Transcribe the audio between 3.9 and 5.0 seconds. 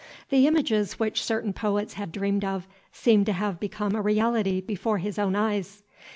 a reality before